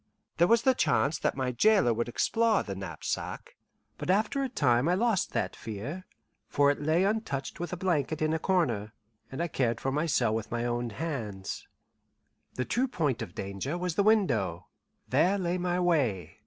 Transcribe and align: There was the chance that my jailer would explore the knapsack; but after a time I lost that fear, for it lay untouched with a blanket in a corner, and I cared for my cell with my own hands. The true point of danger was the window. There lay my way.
There 0.37 0.47
was 0.47 0.63
the 0.63 0.73
chance 0.73 1.19
that 1.19 1.37
my 1.37 1.51
jailer 1.51 1.93
would 1.93 2.09
explore 2.09 2.63
the 2.63 2.73
knapsack; 2.73 3.55
but 3.99 4.09
after 4.09 4.41
a 4.41 4.49
time 4.49 4.89
I 4.89 4.95
lost 4.95 5.31
that 5.33 5.55
fear, 5.55 6.07
for 6.47 6.71
it 6.71 6.81
lay 6.81 7.03
untouched 7.03 7.59
with 7.59 7.71
a 7.71 7.77
blanket 7.77 8.19
in 8.19 8.33
a 8.33 8.39
corner, 8.39 8.93
and 9.31 9.43
I 9.43 9.47
cared 9.47 9.79
for 9.79 9.91
my 9.91 10.07
cell 10.07 10.33
with 10.33 10.49
my 10.49 10.65
own 10.65 10.89
hands. 10.89 11.67
The 12.55 12.65
true 12.65 12.87
point 12.87 13.21
of 13.21 13.35
danger 13.35 13.77
was 13.77 13.93
the 13.93 14.01
window. 14.01 14.65
There 15.07 15.37
lay 15.37 15.59
my 15.59 15.79
way. 15.79 16.39